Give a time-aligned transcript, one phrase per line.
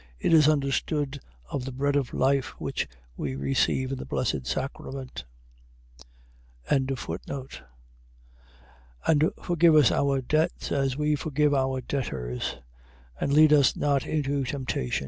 [0.19, 1.19] It is understood
[1.51, 5.25] of the bread of life, which we receive in the Blessed Sacrament.
[6.71, 7.61] 6:12.
[9.05, 12.41] And forgive us our debts, as we also forgive our debtors.
[13.19, 13.21] 6:13.
[13.21, 14.99] And lead us not into temptation.